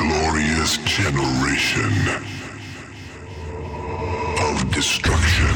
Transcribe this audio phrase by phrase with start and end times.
[0.00, 1.92] glorious generation
[4.40, 5.54] of destruction.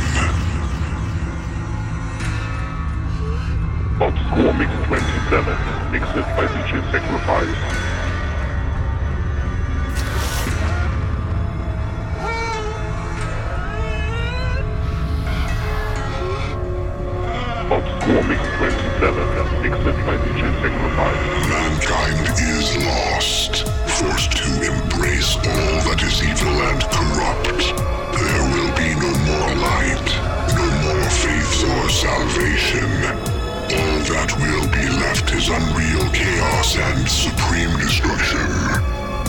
[3.98, 7.93] Bob Score Mix 27, mixed by DJ Sacrifice.
[34.24, 38.40] That will be left is unreal chaos and supreme destruction.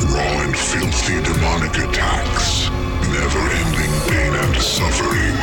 [0.08, 2.72] Raw and filthy demonic attacks,
[3.12, 5.36] never-ending pain and suffering.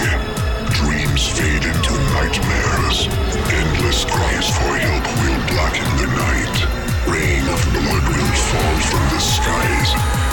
[0.73, 3.12] Dreams fade into nightmares.
[3.52, 6.56] Endless cries for help will blacken the night.
[7.12, 9.91] Rain of blood will fall from the skies.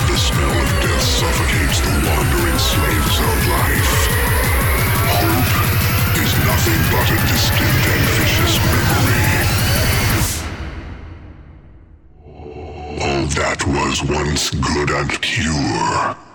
[0.07, 4.48] The smell of death suffocates the wandering slaves of life.
[6.49, 9.29] Nothing but a distant and vicious memory.
[13.03, 16.28] All that was once good and pure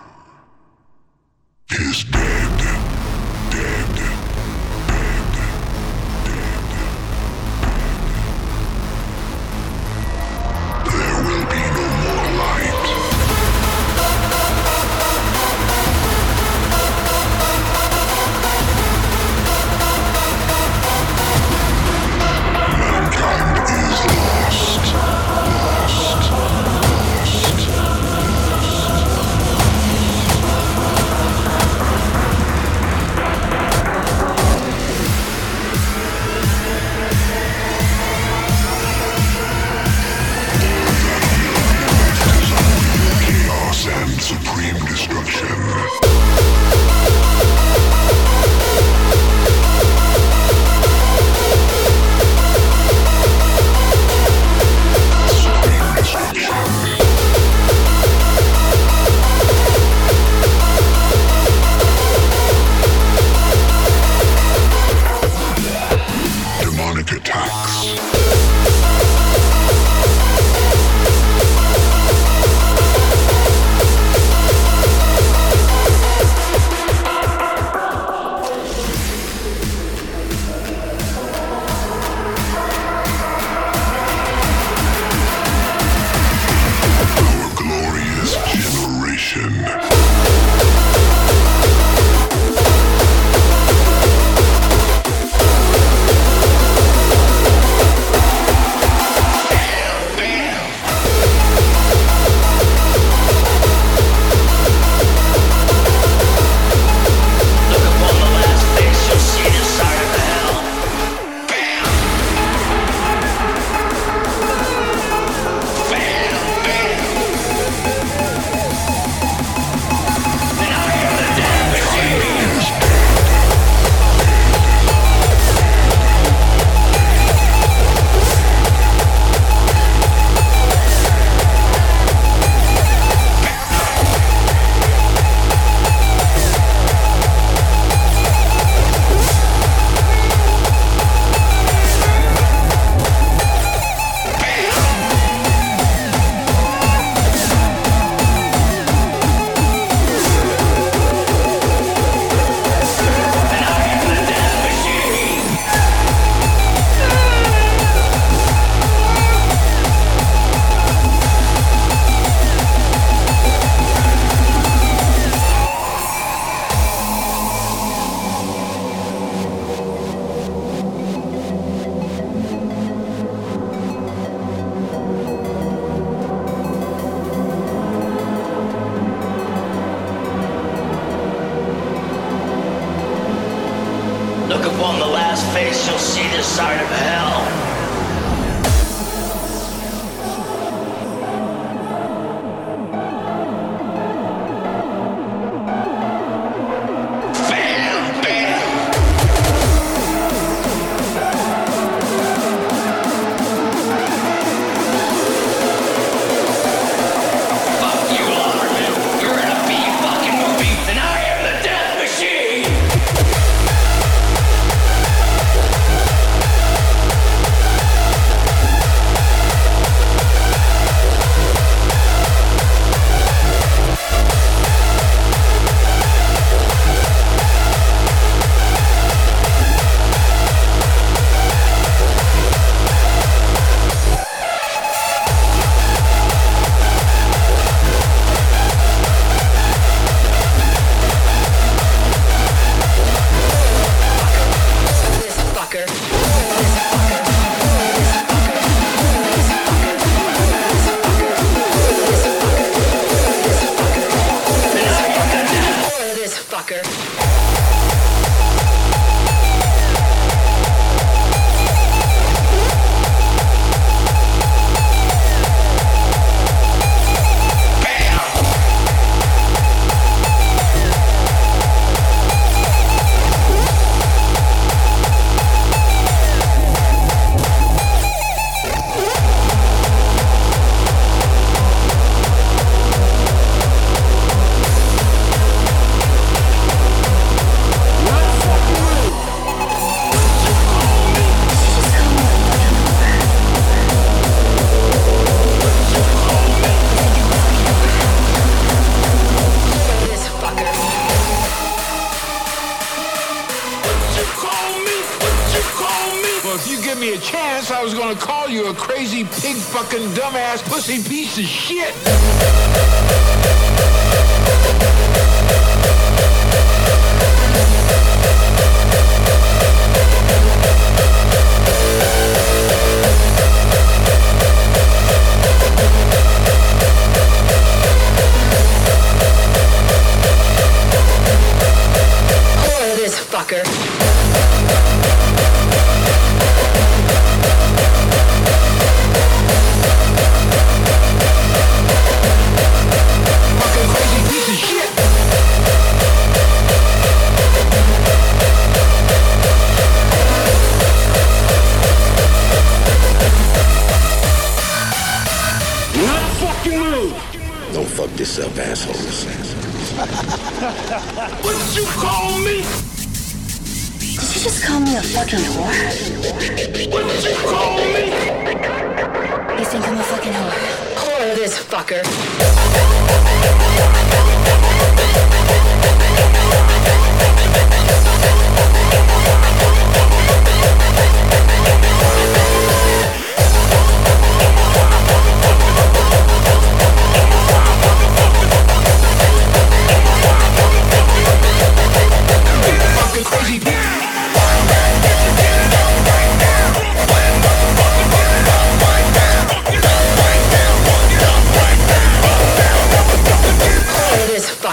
[310.87, 311.24] dumbass pussy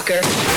[0.09, 0.50] you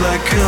[0.00, 0.45] like home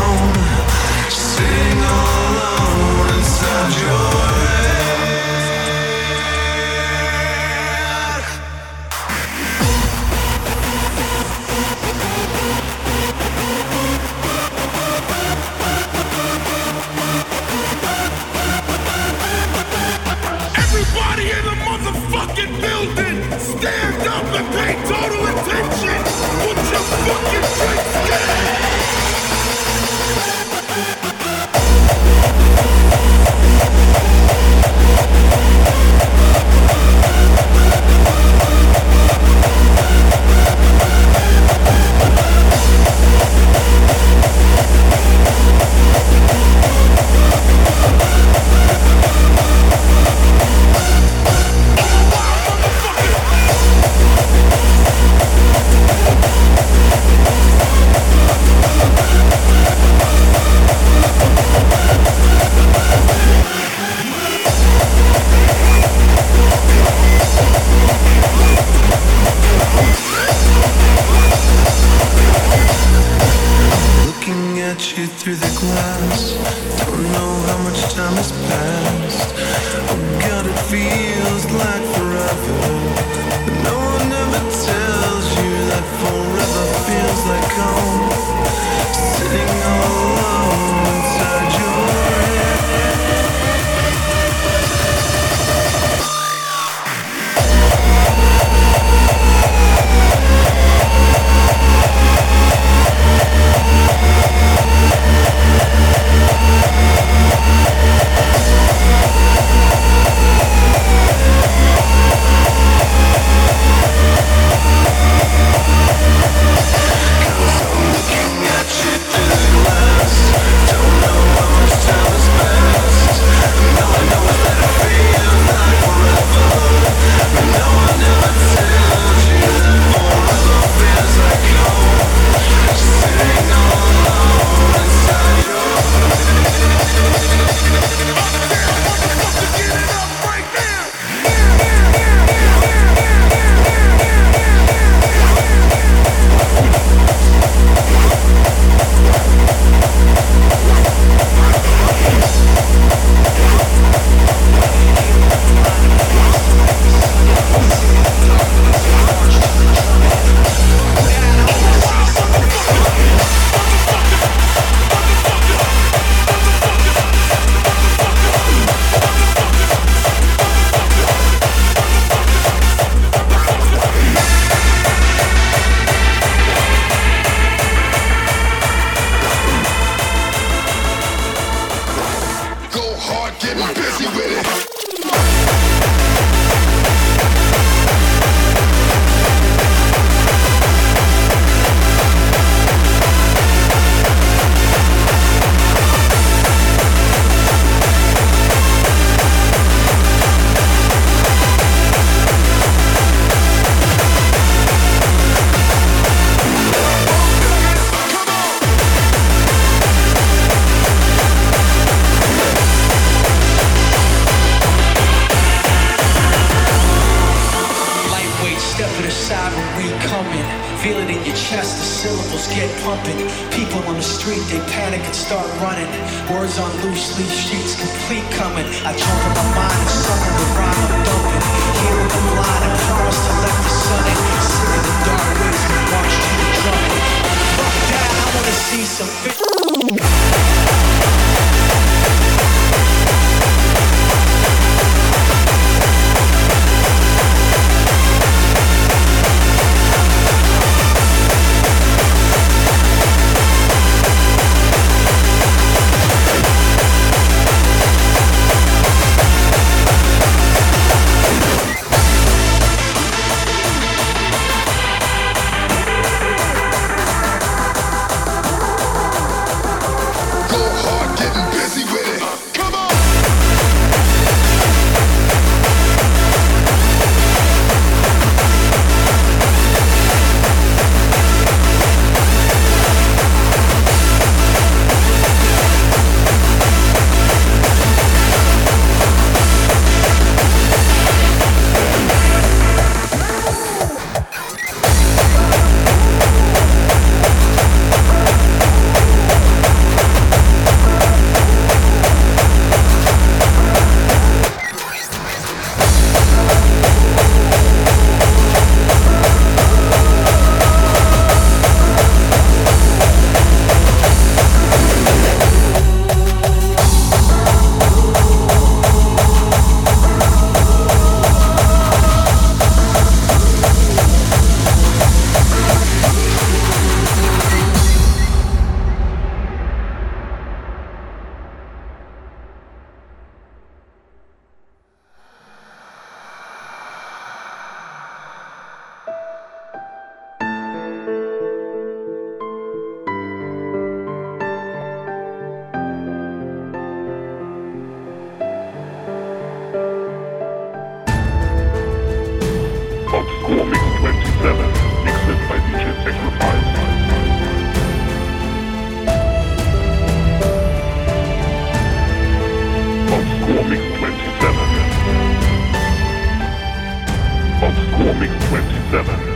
[368.90, 369.27] seven.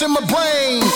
[0.00, 0.91] In my brain.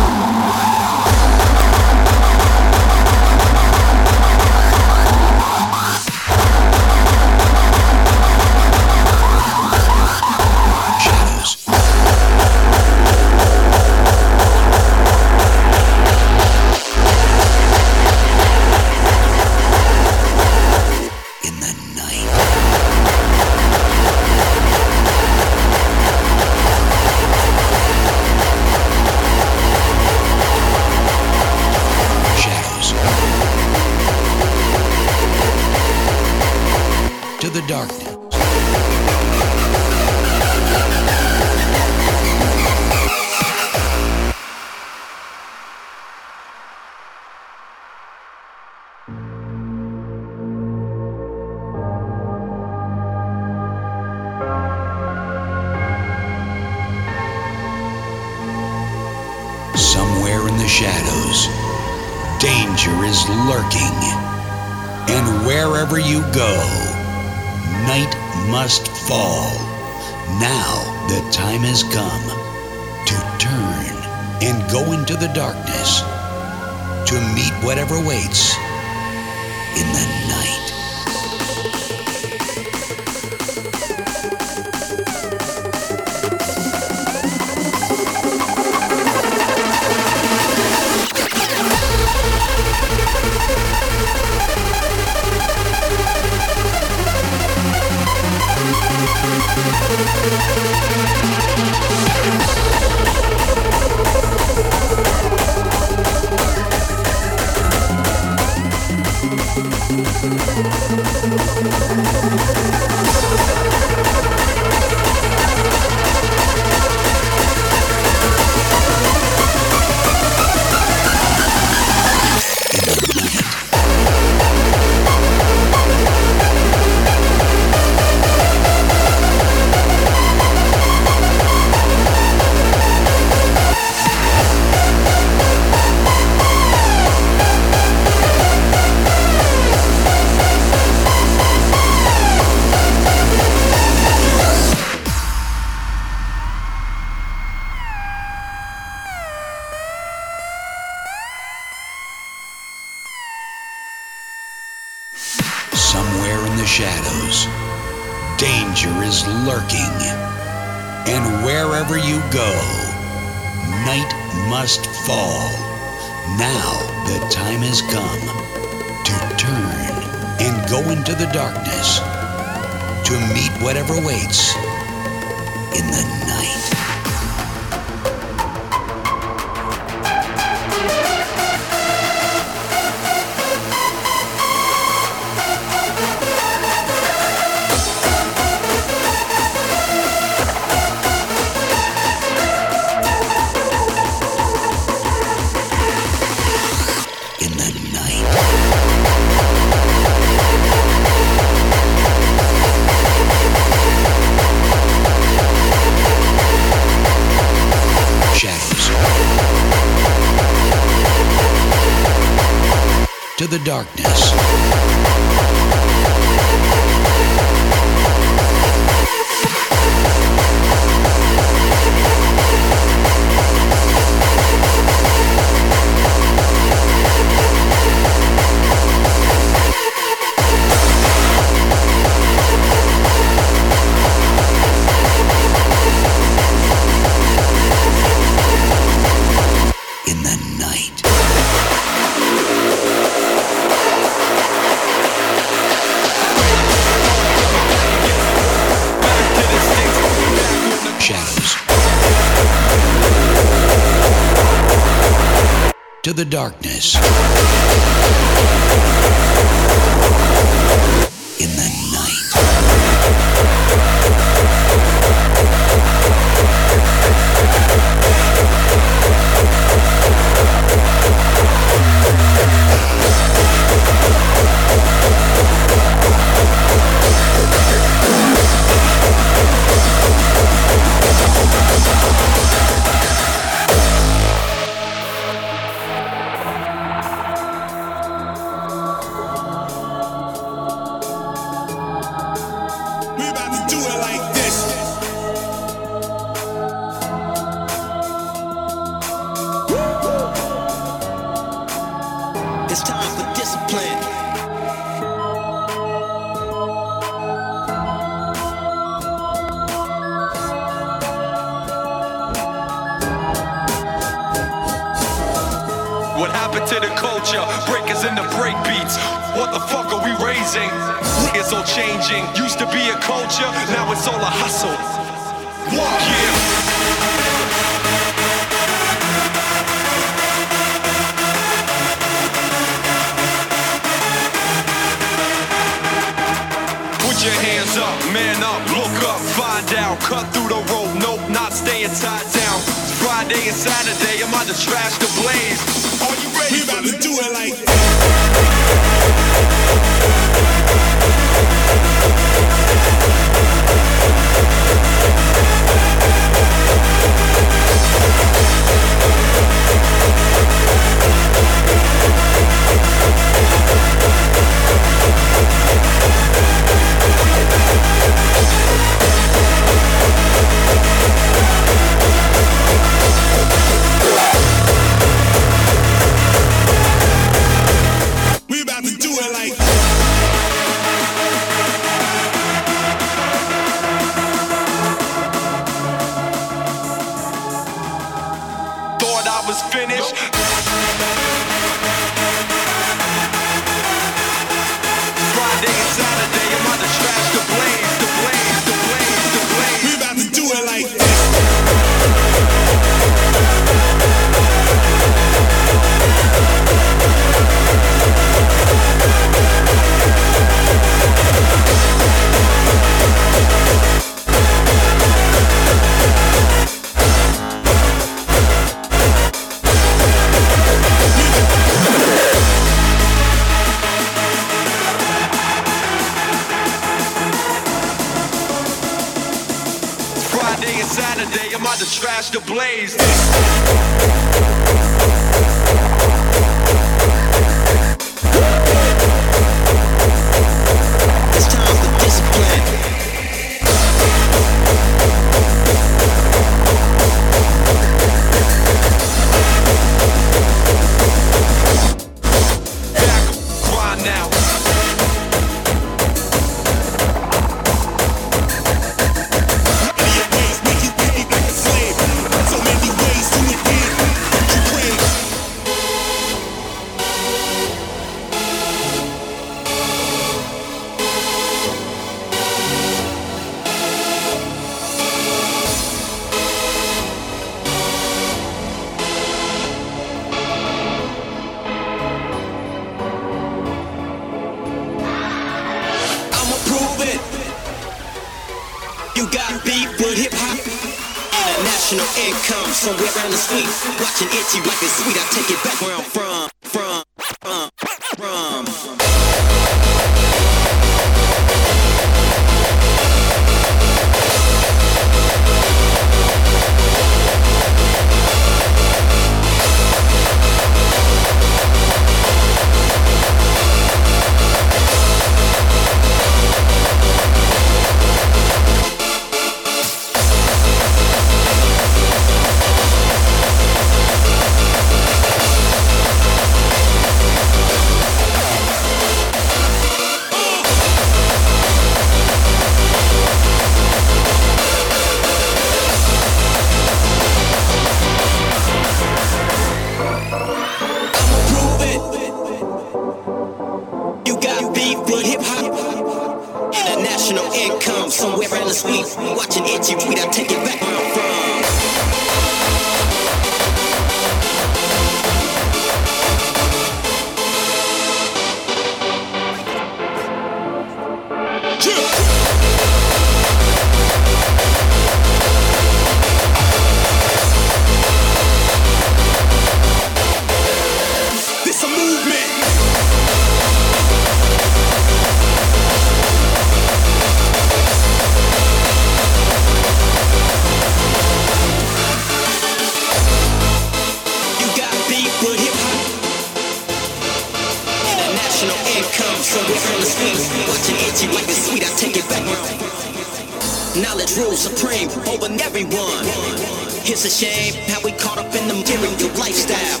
[597.06, 600.00] It's a shame how we caught up in the material lifestyle.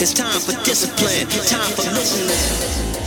[0.00, 3.01] It's time for discipline, time for listening.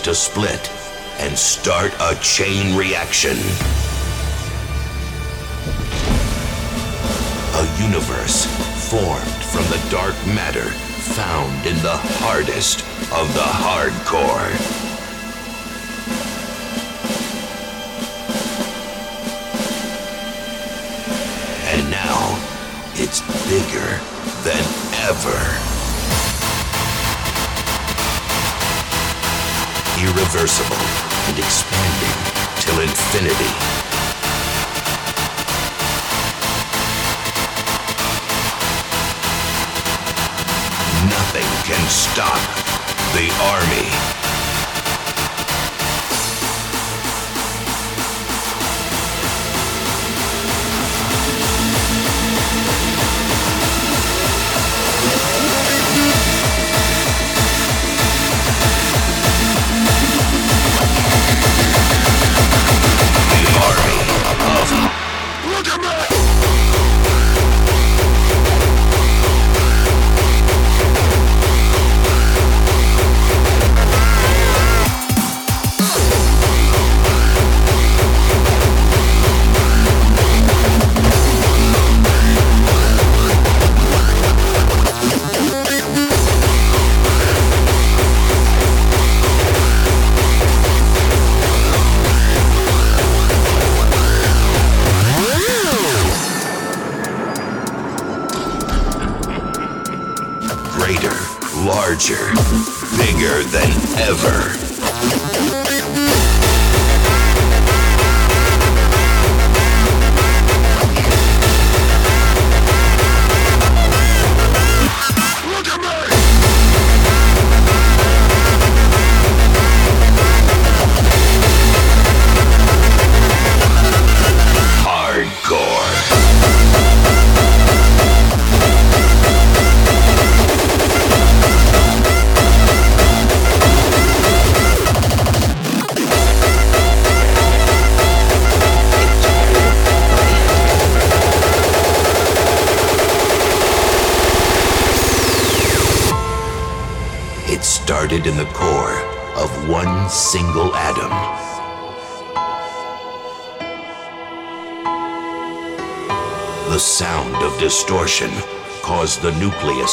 [0.00, 0.70] To split
[1.18, 3.36] and start a chain reaction.
[7.54, 8.46] A universe
[8.90, 12.80] formed from the dark matter found in the hardest
[13.12, 14.52] of the hardcore.
[30.02, 30.76] Irreversible
[31.28, 32.18] and expanding
[32.58, 33.52] till infinity.
[41.08, 42.40] Nothing can stop
[43.14, 44.11] the army.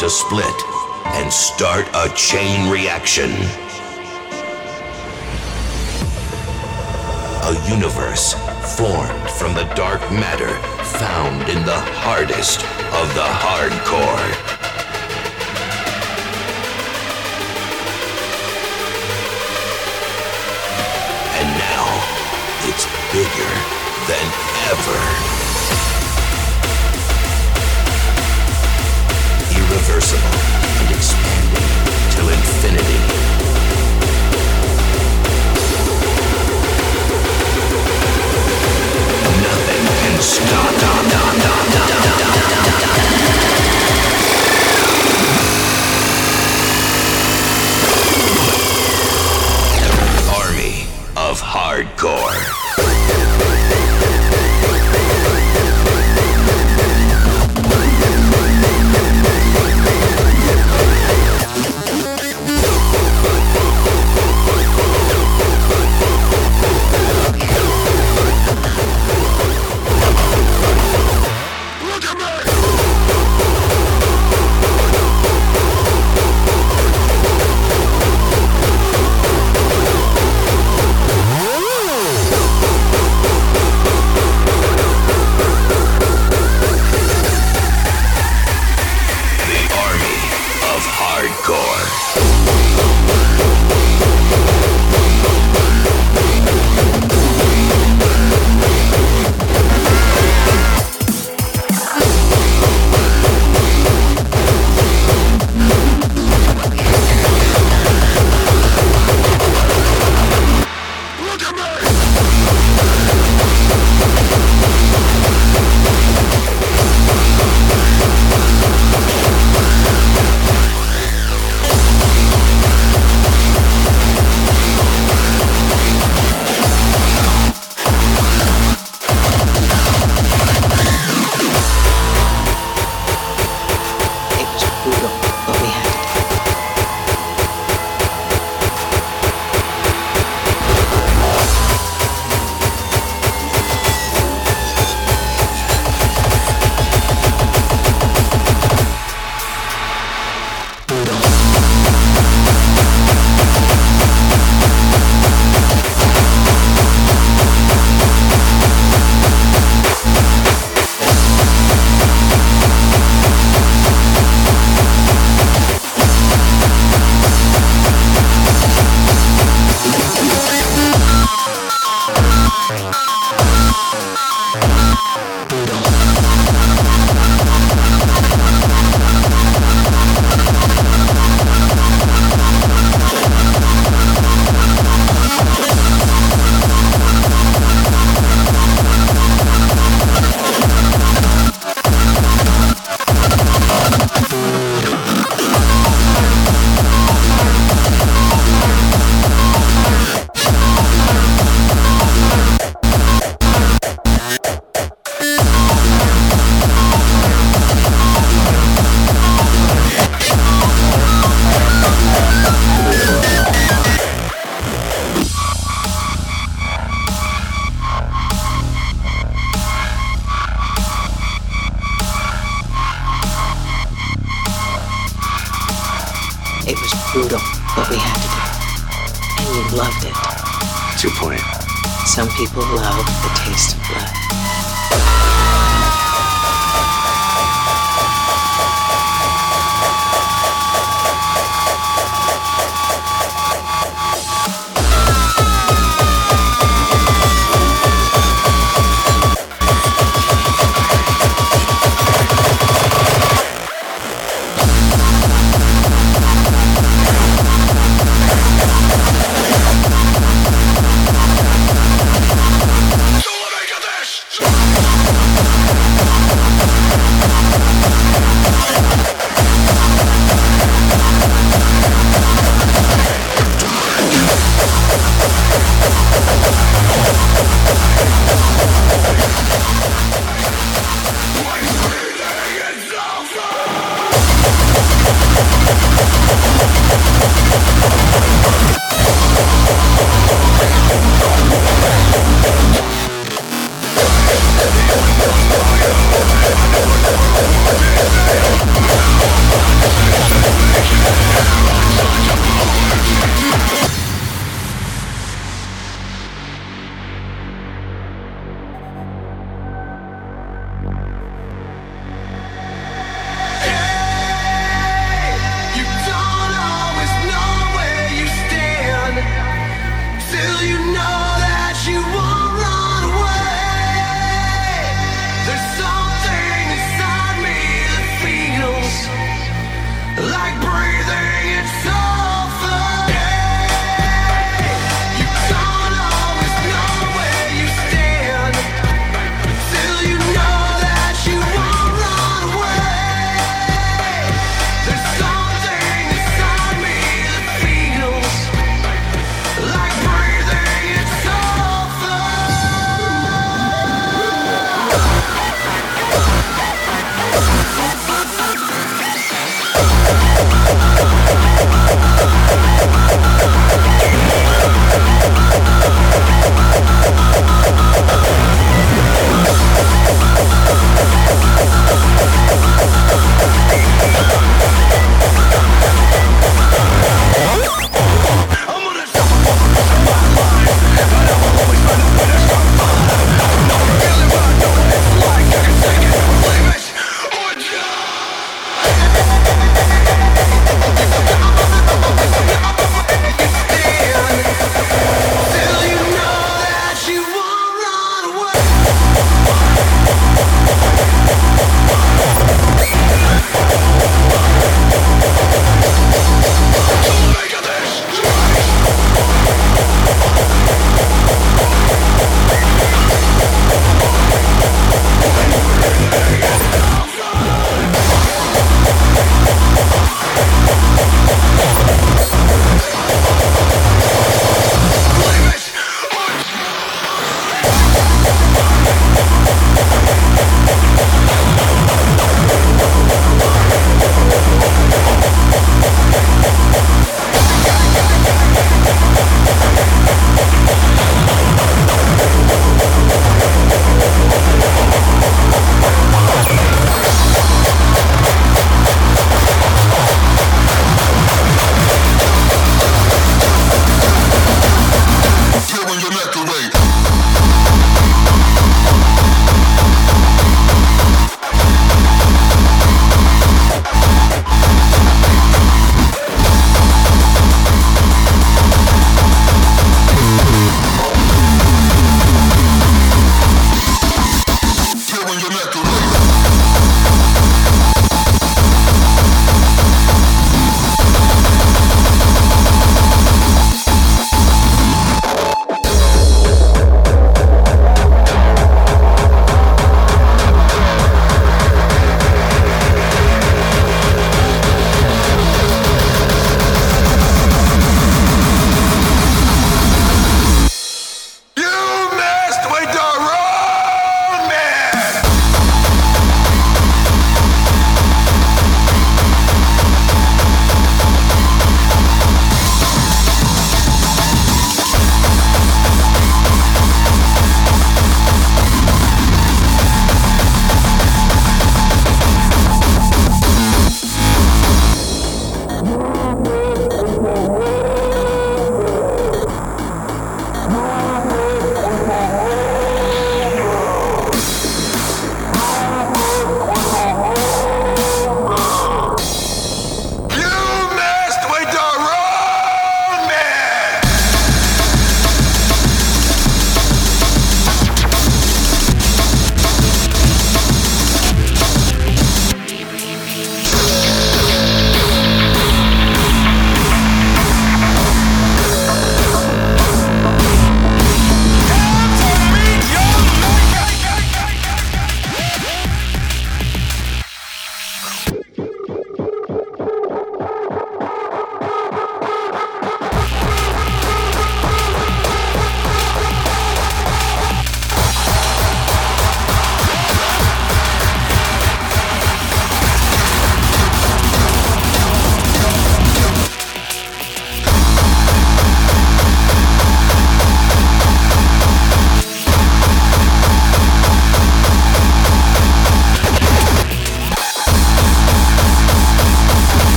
[0.00, 0.64] to split
[1.12, 3.30] and start a chain reaction.
[7.42, 8.32] A universe
[8.78, 10.56] formed from the dark matter
[10.98, 12.62] found in the hardest
[12.94, 14.49] of the hardcore.
[30.00, 30.32] personal
[30.80, 31.29] and expressive.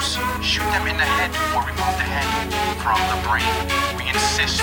[0.00, 2.28] groups, shoot them in the head or remove the head
[2.80, 3.44] from the brain.
[3.96, 4.62] We insist,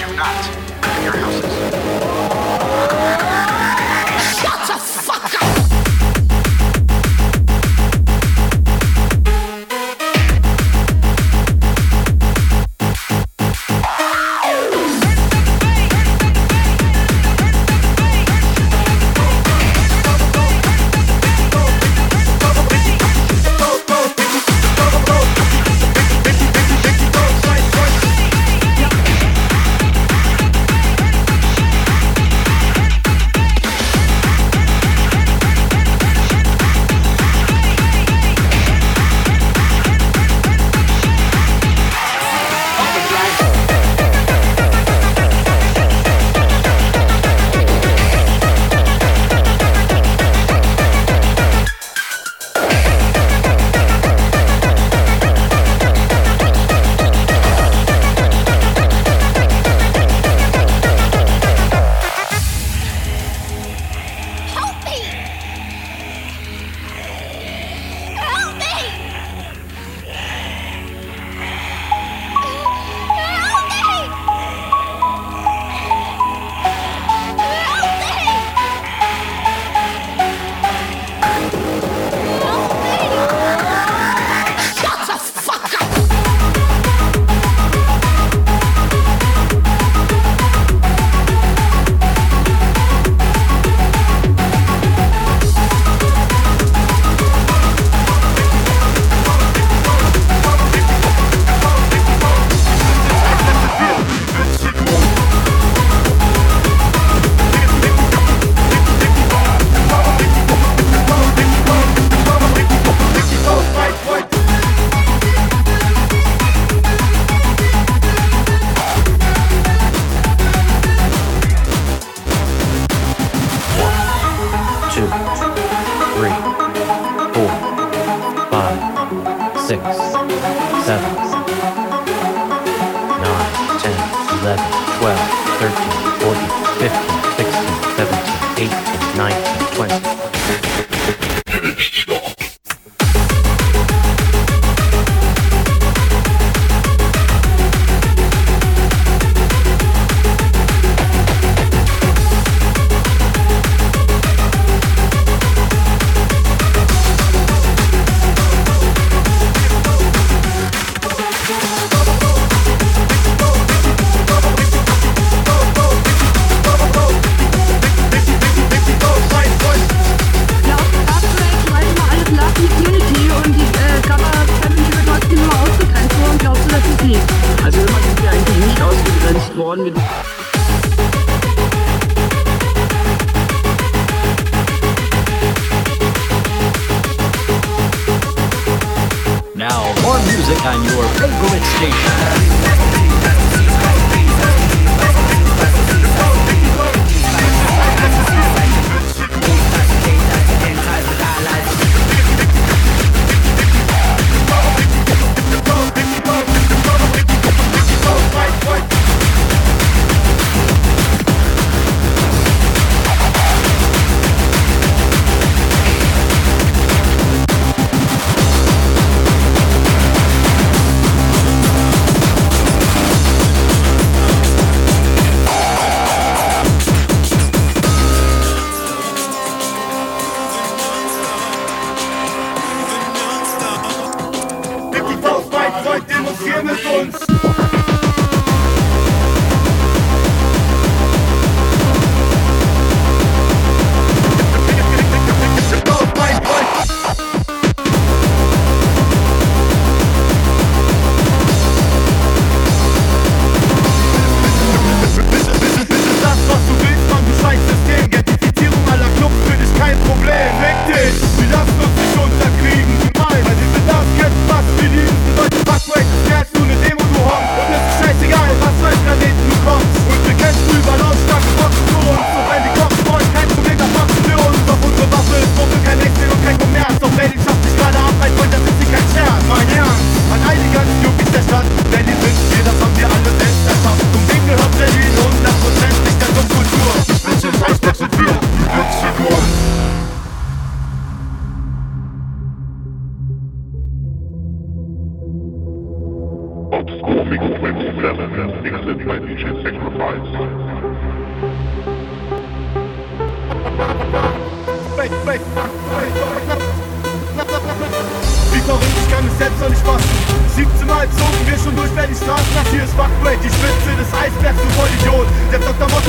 [0.00, 0.36] do not
[0.80, 1.52] come your houses.
[4.40, 5.27] Shut the fuck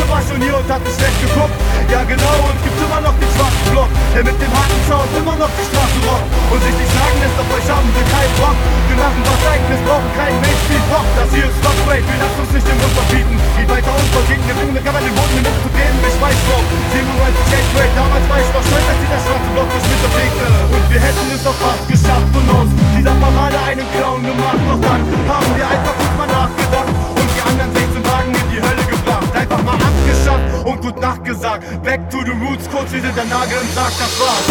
[0.09, 1.53] war schon hier und hat nicht schlecht geguckt.
[1.89, 5.37] Ja genau, und gibt immer noch den schwarzen Block Der mit dem harten Sound immer
[5.37, 6.27] noch die Straße rockt.
[6.49, 8.57] Und sich nicht sagen lässt, auf euch haben wir keinen Bock.
[8.89, 12.67] Wir machen was eigenes, brauchen keinen Mainstream-Rock Das hier ist Fuckbreak, wir lassen uns nicht
[12.67, 13.35] den Mund verbieten.
[13.57, 16.39] Geht weiter uns vergegen, wir bringen kann man den Boden Luft zu geben Ich weiß
[16.49, 19.85] noch, 97 Gate Break, damals war ich noch stolz, als sie der schwarze Block mich
[19.89, 24.61] mitbewegte Und wir hätten es doch fast geschafft und aus dieser Parade einen Clown gemacht.
[24.65, 28.61] Doch dann haben wir einfach gut mal nachgedacht Und die anderen 16 Wagen in die
[28.61, 29.29] Hölle gebracht.
[29.37, 29.77] Einfach mal
[30.19, 31.63] abgeschafft und gut nachgesagt.
[31.83, 34.45] Back to the roots, kurz wir sind der Nagel im Sarg, das war's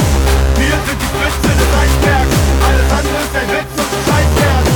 [0.57, 2.37] Wir sind die Spitze des Eisbergs.
[2.65, 4.67] Alles andere ist ein Witz und Scheißwert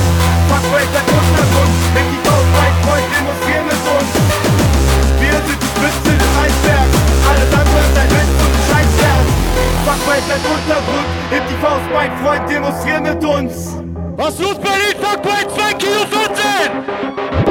[0.49, 4.11] Fuck Break, bleibt Untergrund Wenn die Faust weit freut, demonstrieren mit uns.
[5.19, 6.95] Wir sind die Spitze des Eisbergs.
[7.29, 9.27] Alles andere ist ein Witz und Scheißwert
[9.85, 13.53] Fuck Break, bleibt Untergrund Heb die Faust, mein Freund, demonstrier mit uns.
[14.15, 14.95] Was los Berlin?
[15.01, 17.42] Fuck Break 2 Kilo 14!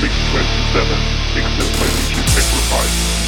[0.00, 0.98] Mix 27,
[2.26, 3.20] Sacrifice.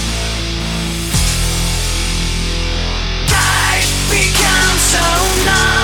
[4.78, 4.99] So
[5.44, 5.82] numb.